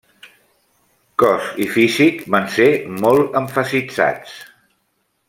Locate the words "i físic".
1.65-2.23